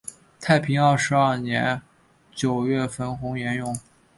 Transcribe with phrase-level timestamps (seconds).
[0.39, 1.79] 太平二十二年
[2.33, 3.77] 九月冯弘沿用。